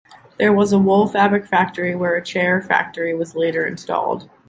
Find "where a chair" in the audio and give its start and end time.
1.93-2.59